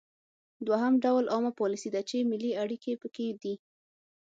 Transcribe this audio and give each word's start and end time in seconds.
دوهم 0.67 0.93
ډول 1.03 1.25
عامه 1.33 1.51
پالیسي 1.59 1.89
ده 1.95 2.01
چې 2.09 2.27
ملي 2.31 2.51
اړیکې 2.63 2.93
پکې 3.01 3.27
دي 3.41 3.55